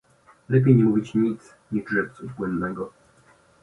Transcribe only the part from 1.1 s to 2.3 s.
nic niż rzec coś